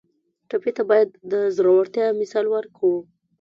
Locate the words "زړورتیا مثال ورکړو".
1.55-2.95